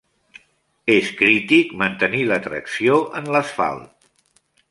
[0.93, 4.11] És crític mantenir la tracció en l'asfalt.